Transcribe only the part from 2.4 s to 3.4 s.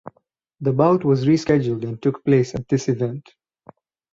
at this event.